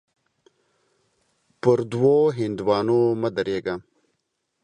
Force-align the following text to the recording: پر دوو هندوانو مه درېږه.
پر 1.61 1.79
دوو 1.91 2.17
هندوانو 2.39 2.99
مه 3.21 3.29
درېږه. 3.35 3.75